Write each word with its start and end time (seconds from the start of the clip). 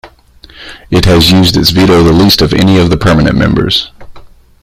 It 0.89 1.05
has 1.05 1.29
used 1.29 1.55
its 1.55 1.69
veto 1.69 2.01
the 2.01 2.11
least 2.11 2.41
of 2.41 2.55
any 2.55 2.79
of 2.79 2.89
the 2.89 2.97
permanent 2.97 3.37
members. 3.37 3.91